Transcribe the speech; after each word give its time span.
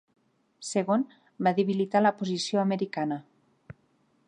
Segon, 0.69 1.03
va 1.47 1.53
debilitar 1.59 2.03
la 2.03 2.13
posició 2.23 2.65
americana. 2.65 3.21